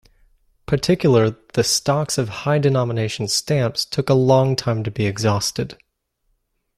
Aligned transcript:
Particular 0.65 1.37
the 1.53 1.63
stocks 1.63 2.17
of 2.17 2.27
high 2.27 2.57
denomination 2.57 3.27
stamps 3.27 3.85
took 3.85 4.09
a 4.09 4.15
long 4.15 4.55
time 4.55 4.83
to 4.83 4.89
be 4.89 5.05
exhausted. 5.05 5.77